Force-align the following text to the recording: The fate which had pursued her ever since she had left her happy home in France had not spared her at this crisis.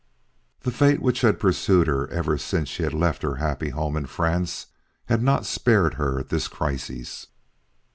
The 0.61 0.71
fate 0.71 0.99
which 0.99 1.21
had 1.21 1.39
pursued 1.39 1.85
her 1.85 2.07
ever 2.07 2.35
since 2.39 2.69
she 2.69 2.81
had 2.81 2.91
left 2.95 3.21
her 3.21 3.35
happy 3.35 3.69
home 3.69 3.95
in 3.95 4.07
France 4.07 4.65
had 5.05 5.21
not 5.21 5.45
spared 5.45 5.93
her 5.93 6.19
at 6.19 6.29
this 6.29 6.47
crisis. 6.47 7.27